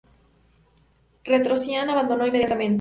[1.23, 2.69] Petrosian abandonó inmediatamente.